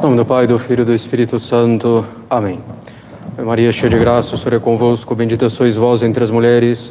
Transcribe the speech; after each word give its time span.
Em 0.00 0.02
nome 0.04 0.16
do 0.16 0.24
Pai, 0.24 0.46
do 0.46 0.58
Filho 0.58 0.80
e 0.80 0.84
do 0.86 0.94
Espírito 0.94 1.38
Santo. 1.38 2.06
Amém. 2.30 2.58
Maria, 3.36 3.70
cheia 3.70 3.90
de 3.90 3.98
graça, 3.98 4.34
o 4.34 4.38
Senhor 4.38 4.54
é 4.54 4.58
convosco. 4.58 5.14
Bendita 5.14 5.46
sois 5.50 5.76
vós 5.76 6.02
entre 6.02 6.24
as 6.24 6.30
mulheres. 6.30 6.90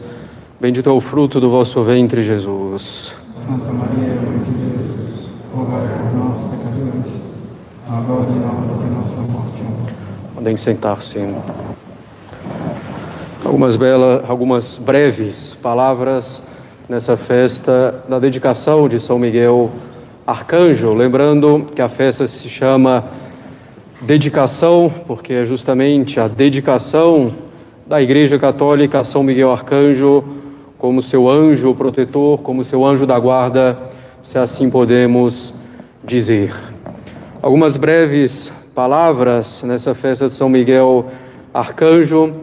Bendito 0.61 0.91
é 0.91 0.93
o 0.93 1.01
fruto 1.01 1.39
do 1.39 1.49
vosso 1.49 1.83
ventre, 1.83 2.21
Jesus. 2.21 3.11
Santa 3.43 3.73
Maria, 3.73 4.13
Mãe 4.13 4.37
de 4.43 4.51
Deus, 4.51 5.05
rogai 5.55 5.87
por 5.87 6.19
nós, 6.19 6.43
pecadores, 6.43 7.23
agora 7.89 8.29
e 8.29 8.39
na 8.39 8.45
hora 8.45 8.77
de 8.77 8.91
nossa 8.91 9.17
morte. 9.21 9.63
Podem 10.35 10.55
sentar-se. 10.55 11.17
Algumas 13.43 13.75
belas, 13.75 14.29
algumas 14.29 14.77
breves 14.77 15.57
palavras 15.59 16.43
nessa 16.87 17.17
festa 17.17 18.03
da 18.07 18.19
dedicação 18.19 18.87
de 18.87 18.99
São 18.99 19.17
Miguel 19.17 19.71
Arcanjo, 20.29 20.93
lembrando 20.93 21.65
que 21.73 21.81
a 21.81 21.89
festa 21.89 22.27
se 22.27 22.47
chama 22.47 23.03
dedicação, 23.99 24.93
porque 25.07 25.33
é 25.33 25.43
justamente 25.43 26.19
a 26.19 26.27
dedicação 26.27 27.33
da 27.87 27.99
Igreja 27.99 28.37
Católica 28.37 28.99
a 28.99 29.03
São 29.03 29.23
Miguel 29.23 29.51
Arcanjo 29.51 30.23
como 30.77 31.01
seu 31.01 31.27
anjo 31.27 31.73
protetor, 31.73 32.41
como 32.41 32.63
seu 32.63 32.85
anjo 32.85 33.07
da 33.07 33.17
guarda, 33.17 33.79
se 34.21 34.37
assim 34.37 34.69
podemos 34.69 35.51
dizer. 36.03 36.53
Algumas 37.41 37.75
breves 37.75 38.51
palavras 38.75 39.63
nessa 39.63 39.95
festa 39.95 40.27
de 40.27 40.33
São 40.33 40.47
Miguel 40.47 41.07
Arcanjo, 41.51 42.35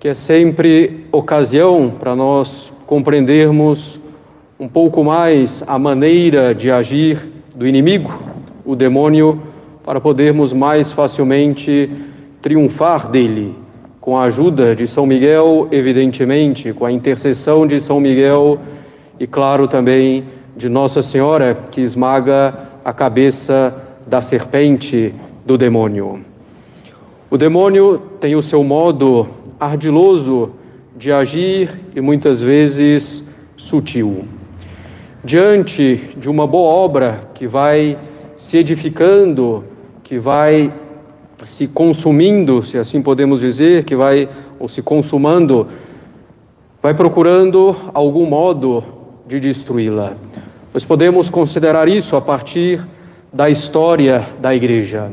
que 0.00 0.08
é 0.08 0.14
sempre 0.14 1.06
ocasião 1.12 1.88
para 1.88 2.16
nós 2.16 2.72
compreendermos 2.84 4.01
um 4.62 4.68
pouco 4.68 5.02
mais 5.02 5.60
a 5.66 5.76
maneira 5.76 6.54
de 6.54 6.70
agir 6.70 7.18
do 7.52 7.66
inimigo, 7.66 8.22
o 8.64 8.76
demônio, 8.76 9.42
para 9.84 10.00
podermos 10.00 10.52
mais 10.52 10.92
facilmente 10.92 11.90
triunfar 12.40 13.10
dele, 13.10 13.56
com 14.00 14.16
a 14.16 14.22
ajuda 14.22 14.76
de 14.76 14.86
São 14.86 15.04
Miguel, 15.04 15.66
evidentemente, 15.72 16.72
com 16.72 16.84
a 16.84 16.92
intercessão 16.92 17.66
de 17.66 17.80
São 17.80 17.98
Miguel 17.98 18.60
e, 19.18 19.26
claro, 19.26 19.66
também 19.66 20.26
de 20.56 20.68
Nossa 20.68 21.02
Senhora, 21.02 21.58
que 21.72 21.80
esmaga 21.80 22.54
a 22.84 22.92
cabeça 22.92 23.74
da 24.06 24.22
serpente 24.22 25.12
do 25.44 25.58
demônio. 25.58 26.20
O 27.28 27.36
demônio 27.36 28.00
tem 28.20 28.36
o 28.36 28.42
seu 28.42 28.62
modo 28.62 29.26
ardiloso 29.58 30.50
de 30.96 31.10
agir 31.10 31.80
e 31.96 32.00
muitas 32.00 32.40
vezes 32.40 33.24
sutil 33.56 34.24
diante 35.24 35.96
de 36.16 36.28
uma 36.28 36.46
boa 36.46 36.72
obra 36.72 37.30
que 37.34 37.46
vai 37.46 37.98
se 38.36 38.56
edificando, 38.56 39.64
que 40.02 40.18
vai 40.18 40.72
se 41.44 41.68
consumindo, 41.68 42.62
se 42.62 42.78
assim 42.78 43.00
podemos 43.00 43.40
dizer, 43.40 43.84
que 43.84 43.94
vai 43.94 44.28
ou 44.58 44.68
se 44.68 44.82
consumando, 44.82 45.68
vai 46.82 46.94
procurando 46.94 47.76
algum 47.94 48.26
modo 48.26 48.82
de 49.26 49.38
destruí-la. 49.38 50.14
Nós 50.74 50.84
podemos 50.84 51.28
considerar 51.30 51.88
isso 51.88 52.16
a 52.16 52.20
partir 52.20 52.80
da 53.32 53.48
história 53.48 54.26
da 54.40 54.54
igreja. 54.54 55.10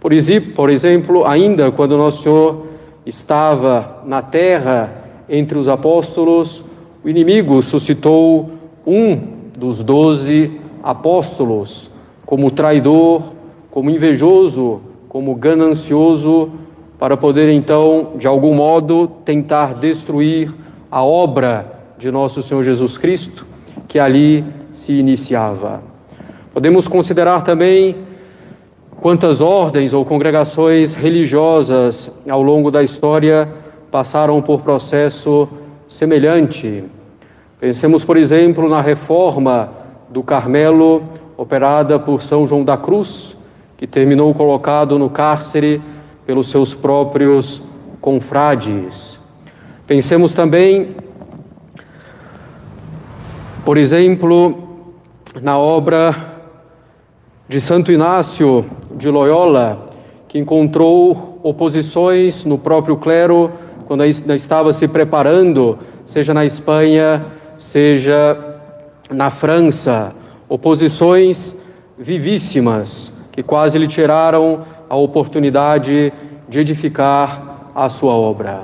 Por 0.00 0.12
exemplo, 0.12 1.26
ainda 1.26 1.70
quando 1.70 1.96
Nosso 1.96 2.22
Senhor 2.22 2.66
estava 3.04 4.02
na 4.06 4.22
terra 4.22 4.92
entre 5.28 5.58
os 5.58 5.68
apóstolos, 5.68 6.62
o 7.04 7.08
inimigo 7.08 7.62
suscitou 7.62 8.55
um 8.86 9.18
dos 9.58 9.82
doze 9.82 10.60
apóstolos 10.82 11.90
como 12.24 12.50
traidor, 12.50 13.22
como 13.70 13.90
invejoso, 13.90 14.80
como 15.08 15.34
ganancioso, 15.34 16.50
para 16.98 17.16
poder 17.16 17.48
então, 17.50 18.12
de 18.16 18.26
algum 18.26 18.54
modo, 18.54 19.08
tentar 19.24 19.74
destruir 19.74 20.54
a 20.90 21.02
obra 21.02 21.72
de 21.98 22.10
nosso 22.10 22.42
Senhor 22.42 22.62
Jesus 22.62 22.96
Cristo, 22.96 23.46
que 23.88 23.98
ali 23.98 24.44
se 24.72 24.92
iniciava. 24.92 25.82
Podemos 26.52 26.88
considerar 26.88 27.44
também 27.44 27.96
quantas 29.00 29.40
ordens 29.40 29.92
ou 29.92 30.04
congregações 30.04 30.94
religiosas 30.94 32.10
ao 32.28 32.42
longo 32.42 32.70
da 32.70 32.82
história 32.82 33.48
passaram 33.90 34.40
por 34.40 34.62
processo 34.62 35.48
semelhante. 35.88 36.84
Pensemos, 37.58 38.04
por 38.04 38.18
exemplo, 38.18 38.68
na 38.68 38.82
reforma 38.82 39.70
do 40.10 40.22
Carmelo 40.22 41.02
operada 41.38 41.98
por 41.98 42.22
São 42.22 42.46
João 42.46 42.62
da 42.62 42.76
Cruz, 42.76 43.34
que 43.78 43.86
terminou 43.86 44.34
colocado 44.34 44.98
no 44.98 45.08
cárcere 45.08 45.80
pelos 46.26 46.48
seus 46.48 46.74
próprios 46.74 47.62
confrades. 47.98 49.18
Pensemos 49.86 50.34
também, 50.34 50.96
por 53.64 53.78
exemplo, 53.78 54.82
na 55.40 55.58
obra 55.58 56.34
de 57.48 57.58
Santo 57.58 57.90
Inácio 57.90 58.66
de 58.90 59.08
Loyola, 59.08 59.86
que 60.28 60.38
encontrou 60.38 61.40
oposições 61.42 62.44
no 62.44 62.58
próprio 62.58 62.98
clero 62.98 63.50
quando 63.86 64.02
ainda 64.02 64.34
estava 64.36 64.72
se 64.74 64.86
preparando, 64.86 65.78
seja 66.04 66.34
na 66.34 66.44
Espanha, 66.44 67.24
seja 67.58 68.56
na 69.10 69.30
França, 69.30 70.14
oposições 70.48 71.56
vivíssimas 71.98 73.12
que 73.32 73.42
quase 73.42 73.78
lhe 73.78 73.86
tiraram 73.86 74.64
a 74.88 74.96
oportunidade 74.96 76.12
de 76.48 76.58
edificar 76.58 77.70
a 77.74 77.88
sua 77.88 78.12
obra. 78.12 78.62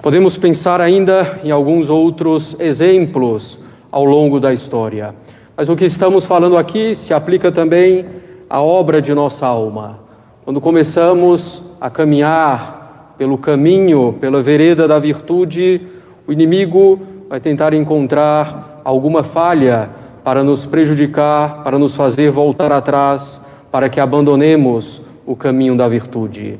Podemos 0.00 0.36
pensar 0.36 0.80
ainda 0.80 1.40
em 1.42 1.50
alguns 1.50 1.90
outros 1.90 2.58
exemplos 2.60 3.58
ao 3.90 4.04
longo 4.04 4.38
da 4.38 4.52
história, 4.52 5.14
mas 5.56 5.68
o 5.68 5.74
que 5.74 5.84
estamos 5.84 6.24
falando 6.24 6.56
aqui 6.56 6.94
se 6.94 7.12
aplica 7.12 7.50
também 7.50 8.06
à 8.48 8.62
obra 8.62 9.02
de 9.02 9.12
nossa 9.12 9.46
alma. 9.46 9.98
Quando 10.44 10.60
começamos 10.60 11.62
a 11.80 11.90
caminhar 11.90 13.14
pelo 13.18 13.36
caminho, 13.36 14.16
pela 14.20 14.40
vereda 14.40 14.86
da 14.86 14.98
virtude, 14.98 15.80
o 16.26 16.32
inimigo 16.32 17.00
vai 17.28 17.40
tentar 17.40 17.74
encontrar 17.74 18.80
alguma 18.84 19.22
falha 19.22 19.90
para 20.24 20.42
nos 20.42 20.64
prejudicar, 20.64 21.62
para 21.62 21.78
nos 21.78 21.94
fazer 21.94 22.30
voltar 22.30 22.72
atrás, 22.72 23.40
para 23.70 23.88
que 23.88 24.00
abandonemos 24.00 25.02
o 25.26 25.36
caminho 25.36 25.76
da 25.76 25.86
virtude. 25.86 26.58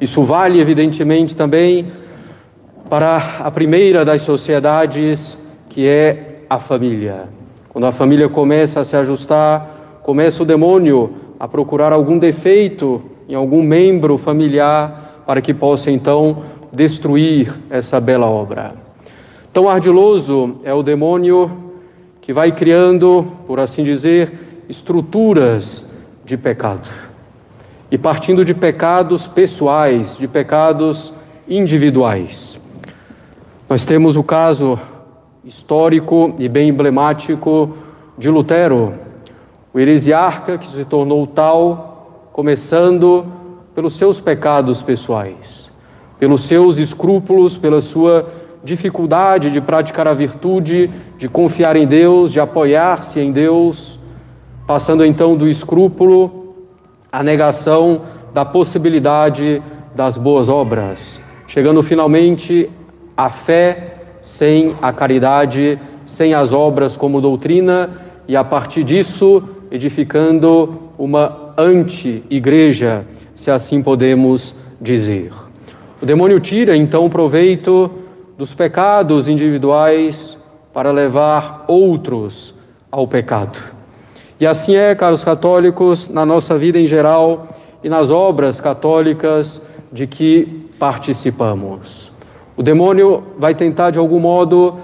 Isso 0.00 0.22
vale, 0.22 0.60
evidentemente, 0.60 1.34
também 1.34 1.86
para 2.90 3.38
a 3.40 3.50
primeira 3.50 4.04
das 4.04 4.22
sociedades, 4.22 5.38
que 5.68 5.86
é 5.86 6.42
a 6.48 6.58
família. 6.58 7.24
Quando 7.70 7.86
a 7.86 7.92
família 7.92 8.28
começa 8.28 8.80
a 8.80 8.84
se 8.84 8.96
ajustar, 8.96 10.00
começa 10.02 10.42
o 10.42 10.46
demônio 10.46 11.14
a 11.40 11.48
procurar 11.48 11.92
algum 11.92 12.18
defeito 12.18 13.02
em 13.28 13.34
algum 13.34 13.62
membro 13.62 14.18
familiar 14.18 15.22
para 15.26 15.40
que 15.40 15.54
possa 15.54 15.90
então 15.90 16.42
destruir 16.70 17.54
essa 17.70 17.98
bela 17.98 18.26
obra. 18.26 18.81
Tão 19.52 19.68
ardiloso 19.68 20.56
é 20.64 20.72
o 20.72 20.82
demônio 20.82 21.50
que 22.22 22.32
vai 22.32 22.50
criando, 22.52 23.30
por 23.46 23.60
assim 23.60 23.84
dizer, 23.84 24.64
estruturas 24.66 25.84
de 26.24 26.38
pecado. 26.38 26.88
E 27.90 27.98
partindo 27.98 28.46
de 28.46 28.54
pecados 28.54 29.26
pessoais, 29.26 30.16
de 30.16 30.26
pecados 30.26 31.12
individuais. 31.46 32.58
Nós 33.68 33.84
temos 33.84 34.16
o 34.16 34.22
caso 34.22 34.78
histórico 35.44 36.34
e 36.38 36.48
bem 36.48 36.70
emblemático 36.70 37.76
de 38.16 38.30
Lutero, 38.30 38.94
o 39.74 39.78
heresiarca 39.78 40.56
que 40.56 40.66
se 40.66 40.86
tornou 40.86 41.26
tal, 41.26 42.30
começando 42.32 43.26
pelos 43.74 43.92
seus 43.92 44.18
pecados 44.18 44.80
pessoais, 44.80 45.70
pelos 46.18 46.40
seus 46.40 46.78
escrúpulos, 46.78 47.58
pela 47.58 47.82
sua 47.82 48.40
dificuldade 48.64 49.50
de 49.50 49.60
praticar 49.60 50.06
a 50.06 50.14
virtude, 50.14 50.90
de 51.18 51.28
confiar 51.28 51.76
em 51.76 51.86
Deus, 51.86 52.30
de 52.30 52.40
apoiar-se 52.40 53.18
em 53.20 53.32
Deus, 53.32 53.98
passando 54.66 55.04
então 55.04 55.36
do 55.36 55.48
escrúpulo 55.48 56.54
à 57.10 57.22
negação 57.22 58.02
da 58.32 58.44
possibilidade 58.44 59.62
das 59.94 60.16
boas 60.16 60.48
obras, 60.48 61.20
chegando 61.46 61.82
finalmente 61.82 62.70
à 63.16 63.28
fé 63.28 63.96
sem 64.22 64.74
a 64.80 64.92
caridade, 64.92 65.78
sem 66.06 66.32
as 66.32 66.52
obras 66.52 66.96
como 66.96 67.20
doutrina 67.20 67.90
e 68.26 68.36
a 68.36 68.44
partir 68.44 68.84
disso 68.84 69.42
edificando 69.70 70.78
uma 70.96 71.52
anti-igreja, 71.56 73.04
se 73.34 73.50
assim 73.50 73.82
podemos 73.82 74.54
dizer. 74.80 75.32
O 76.00 76.06
demônio 76.06 76.38
tira 76.40 76.76
então 76.76 77.08
proveito 77.08 77.90
dos 78.42 78.52
pecados 78.52 79.28
individuais 79.28 80.36
para 80.74 80.90
levar 80.90 81.64
outros 81.68 82.52
ao 82.90 83.06
pecado. 83.06 83.56
E 84.40 84.44
assim 84.44 84.74
é, 84.74 84.96
caros 84.96 85.22
católicos, 85.22 86.08
na 86.08 86.26
nossa 86.26 86.58
vida 86.58 86.76
em 86.76 86.88
geral 86.88 87.46
e 87.84 87.88
nas 87.88 88.10
obras 88.10 88.60
católicas 88.60 89.62
de 89.92 90.08
que 90.08 90.68
participamos. 90.76 92.10
O 92.56 92.64
demônio 92.64 93.22
vai 93.38 93.54
tentar, 93.54 93.92
de 93.92 94.00
algum 94.00 94.18
modo, 94.18 94.76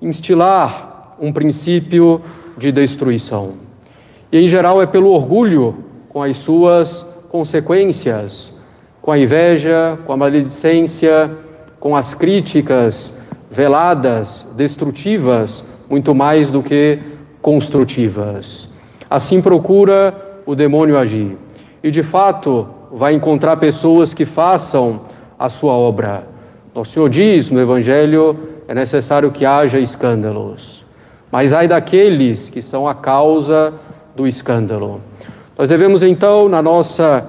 instilar 0.00 1.14
um 1.20 1.30
princípio 1.30 2.18
de 2.56 2.72
destruição. 2.72 3.56
E, 4.32 4.38
em 4.38 4.48
geral, 4.48 4.80
é 4.80 4.86
pelo 4.86 5.10
orgulho, 5.10 5.84
com 6.08 6.22
as 6.22 6.38
suas 6.38 7.06
consequências, 7.28 8.58
com 9.02 9.12
a 9.12 9.18
inveja, 9.18 9.98
com 10.06 10.14
a 10.14 10.16
maledicência, 10.16 11.30
com 11.82 11.96
as 11.96 12.14
críticas 12.14 13.18
veladas, 13.50 14.46
destrutivas, 14.54 15.64
muito 15.90 16.14
mais 16.14 16.48
do 16.48 16.62
que 16.62 17.00
construtivas. 17.42 18.68
Assim 19.10 19.42
procura 19.42 20.14
o 20.46 20.54
demônio 20.54 20.96
agir. 20.96 21.36
E 21.82 21.90
de 21.90 22.04
fato, 22.04 22.68
vai 22.92 23.14
encontrar 23.14 23.56
pessoas 23.56 24.14
que 24.14 24.24
façam 24.24 25.00
a 25.36 25.48
sua 25.48 25.72
obra. 25.72 26.22
Nosso 26.72 26.92
Senhor 26.92 27.08
diz 27.08 27.50
no 27.50 27.60
Evangelho: 27.60 28.38
é 28.68 28.74
necessário 28.76 29.32
que 29.32 29.44
haja 29.44 29.80
escândalos. 29.80 30.84
Mas 31.32 31.52
ai 31.52 31.66
daqueles 31.66 32.48
que 32.48 32.62
são 32.62 32.86
a 32.86 32.94
causa 32.94 33.74
do 34.14 34.24
escândalo. 34.24 35.00
Nós 35.58 35.68
devemos 35.68 36.04
então, 36.04 36.48
na 36.48 36.62
nossa 36.62 37.28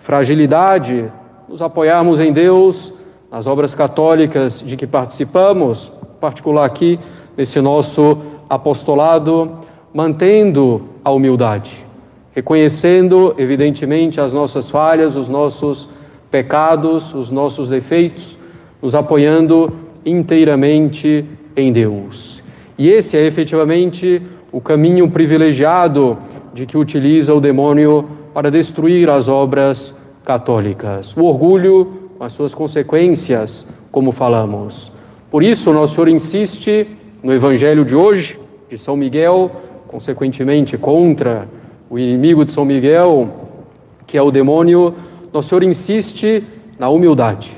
fragilidade, 0.00 1.08
nos 1.48 1.62
apoiarmos 1.62 2.18
em 2.18 2.32
Deus, 2.32 2.92
nas 3.32 3.46
obras 3.46 3.74
católicas 3.74 4.62
de 4.64 4.76
que 4.76 4.86
participamos, 4.86 5.90
em 6.02 6.20
particular 6.20 6.66
aqui 6.66 7.00
nesse 7.34 7.62
nosso 7.62 8.18
apostolado, 8.46 9.52
mantendo 9.94 10.82
a 11.02 11.10
humildade, 11.10 11.86
reconhecendo, 12.34 13.34
evidentemente, 13.38 14.20
as 14.20 14.34
nossas 14.34 14.68
falhas, 14.68 15.16
os 15.16 15.30
nossos 15.30 15.88
pecados, 16.30 17.14
os 17.14 17.30
nossos 17.30 17.70
defeitos, 17.70 18.36
nos 18.82 18.94
apoiando 18.94 19.72
inteiramente 20.04 21.24
em 21.56 21.72
Deus. 21.72 22.42
E 22.76 22.90
esse 22.90 23.16
é 23.16 23.24
efetivamente 23.24 24.20
o 24.50 24.60
caminho 24.60 25.10
privilegiado 25.10 26.18
de 26.52 26.66
que 26.66 26.76
utiliza 26.76 27.32
o 27.32 27.40
demônio 27.40 28.06
para 28.34 28.50
destruir 28.50 29.08
as 29.08 29.26
obras 29.26 29.94
católicas. 30.22 31.16
O 31.16 31.24
orgulho, 31.24 32.01
as 32.22 32.32
suas 32.34 32.54
consequências, 32.54 33.66
como 33.90 34.12
falamos. 34.12 34.92
Por 35.28 35.42
isso, 35.42 35.72
Nosso 35.72 35.94
Senhor 35.94 36.08
insiste 36.08 36.86
no 37.20 37.32
Evangelho 37.32 37.84
de 37.84 37.96
hoje, 37.96 38.38
de 38.70 38.78
São 38.78 38.96
Miguel, 38.96 39.50
consequentemente 39.88 40.78
contra 40.78 41.48
o 41.90 41.98
inimigo 41.98 42.44
de 42.44 42.52
São 42.52 42.64
Miguel, 42.64 43.28
que 44.06 44.16
é 44.16 44.22
o 44.22 44.30
demônio, 44.30 44.94
Nosso 45.32 45.48
Senhor 45.48 45.64
insiste 45.64 46.44
na 46.78 46.88
humildade. 46.88 47.50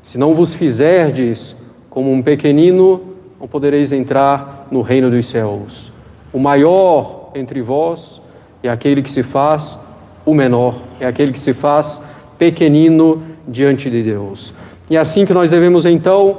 Se 0.00 0.16
não 0.16 0.32
vos 0.32 0.54
fizerdes 0.54 1.56
como 1.90 2.12
um 2.12 2.22
pequenino, 2.22 3.00
não 3.40 3.48
podereis 3.48 3.90
entrar 3.90 4.68
no 4.70 4.80
reino 4.80 5.10
dos 5.10 5.26
céus. 5.26 5.92
O 6.32 6.38
maior 6.38 7.30
entre 7.34 7.60
vós 7.60 8.20
é 8.62 8.68
aquele 8.68 9.02
que 9.02 9.10
se 9.10 9.24
faz 9.24 9.76
o 10.24 10.34
menor, 10.34 10.76
é 11.00 11.06
aquele 11.06 11.32
que 11.32 11.40
se 11.40 11.52
faz 11.52 12.00
pequenino 12.38 13.22
diante 13.48 13.90
de 13.90 14.02
Deus. 14.02 14.54
E 14.90 14.96
é 14.96 15.00
assim 15.00 15.24
que 15.24 15.34
nós 15.34 15.50
devemos 15.50 15.84
então 15.84 16.38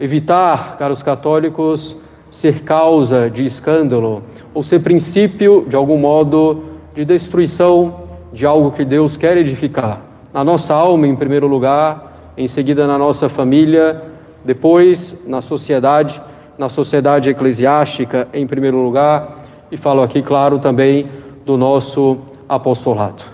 evitar, 0.00 0.76
caros 0.78 1.02
católicos, 1.02 1.96
ser 2.30 2.62
causa 2.62 3.30
de 3.30 3.46
escândalo 3.46 4.22
ou 4.52 4.62
ser 4.62 4.80
princípio, 4.80 5.64
de 5.68 5.76
algum 5.76 5.98
modo, 5.98 6.64
de 6.94 7.04
destruição 7.04 8.06
de 8.32 8.44
algo 8.44 8.70
que 8.70 8.84
Deus 8.84 9.16
quer 9.16 9.36
edificar. 9.36 10.00
Na 10.32 10.42
nossa 10.44 10.74
alma, 10.74 11.06
em 11.06 11.16
primeiro 11.16 11.46
lugar, 11.46 12.32
em 12.36 12.46
seguida 12.46 12.86
na 12.86 12.98
nossa 12.98 13.28
família, 13.28 14.02
depois 14.44 15.16
na 15.26 15.40
sociedade, 15.40 16.20
na 16.58 16.68
sociedade 16.68 17.30
eclesiástica, 17.30 18.28
em 18.32 18.46
primeiro 18.46 18.78
lugar, 18.78 19.38
e 19.70 19.76
falo 19.76 20.02
aqui, 20.02 20.22
claro, 20.22 20.58
também 20.58 21.08
do 21.44 21.56
nosso 21.56 22.18
apostolado. 22.48 23.24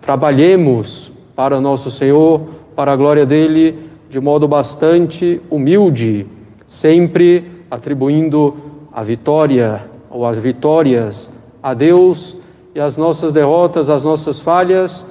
Trabalhemos 0.00 1.10
para 1.34 1.60
nosso 1.60 1.90
Senhor, 1.90 2.40
para 2.76 2.92
a 2.92 2.96
glória 2.96 3.26
dele, 3.26 3.76
de 4.08 4.20
modo 4.20 4.46
bastante 4.46 5.40
humilde, 5.50 6.26
sempre 6.68 7.44
atribuindo 7.70 8.56
a 8.92 9.02
vitória 9.02 9.84
ou 10.08 10.24
as 10.24 10.38
vitórias 10.38 11.32
a 11.62 11.74
Deus 11.74 12.36
e 12.74 12.78
as 12.78 12.96
nossas 12.96 13.32
derrotas, 13.32 13.90
as 13.90 14.04
nossas 14.04 14.40
falhas, 14.40 15.04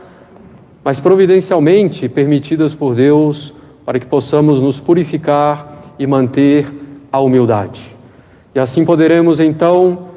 mas 0.84 1.00
providencialmente 1.00 2.08
permitidas 2.08 2.74
por 2.74 2.96
Deus 2.96 3.54
para 3.84 4.00
que 4.00 4.06
possamos 4.06 4.62
nos 4.62 4.80
purificar 4.80 5.76
e 6.00 6.08
manter 6.08 6.72
a 7.12 7.20
humildade. 7.20 7.82
E 8.54 8.60
assim 8.60 8.86
poderemos 8.86 9.40
então 9.40 10.16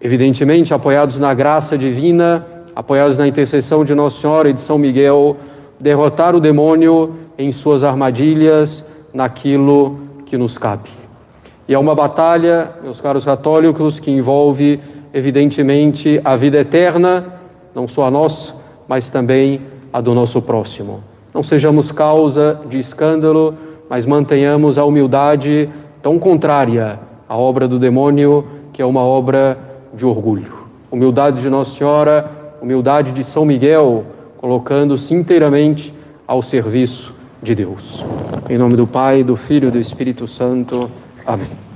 Evidentemente, 0.00 0.72
apoiados 0.72 1.18
na 1.18 1.34
graça 1.34 1.76
divina, 1.76 2.46
apoiados 2.74 3.18
na 3.18 3.28
intercessão 3.28 3.84
de 3.84 3.94
Nossa 3.94 4.18
Senhora 4.18 4.48
e 4.48 4.52
de 4.54 4.60
São 4.62 4.78
Miguel, 4.78 5.36
derrotar 5.80 6.36
o 6.36 6.40
demônio 6.40 7.14
em 7.38 7.50
suas 7.50 7.82
armadilhas, 7.82 8.84
naquilo 9.12 9.98
que 10.26 10.36
nos 10.36 10.58
cabe. 10.58 10.90
E 11.66 11.74
é 11.74 11.78
uma 11.78 11.94
batalha, 11.94 12.72
meus 12.82 13.00
caros 13.00 13.24
católicos, 13.24 13.98
que 13.98 14.10
envolve, 14.10 14.80
evidentemente, 15.12 16.20
a 16.24 16.36
vida 16.36 16.58
eterna, 16.58 17.40
não 17.74 17.88
só 17.88 18.04
a 18.04 18.10
nossa, 18.10 18.54
mas 18.86 19.08
também 19.08 19.62
a 19.92 20.00
do 20.00 20.14
nosso 20.14 20.42
próximo. 20.42 21.02
Não 21.32 21.42
sejamos 21.42 21.92
causa 21.92 22.60
de 22.68 22.78
escândalo, 22.78 23.54
mas 23.88 24.04
mantenhamos 24.04 24.78
a 24.78 24.84
humildade 24.84 25.68
tão 26.02 26.18
contrária 26.18 26.98
à 27.28 27.36
obra 27.36 27.68
do 27.68 27.78
demônio, 27.78 28.44
que 28.72 28.82
é 28.82 28.84
uma 28.84 29.02
obra 29.02 29.58
de 29.94 30.04
orgulho. 30.04 30.52
Humildade 30.90 31.40
de 31.40 31.48
Nossa 31.48 31.76
Senhora, 31.76 32.30
humildade 32.60 33.12
de 33.12 33.22
São 33.22 33.44
Miguel, 33.44 34.04
colocando-se 34.40 35.12
inteiramente 35.12 35.92
ao 36.26 36.40
serviço 36.40 37.12
de 37.42 37.54
Deus. 37.54 38.02
Em 38.48 38.56
nome 38.56 38.74
do 38.74 38.86
Pai, 38.86 39.22
do 39.22 39.36
Filho 39.36 39.68
e 39.68 39.70
do 39.70 39.78
Espírito 39.78 40.26
Santo. 40.26 40.90
Amém. 41.26 41.69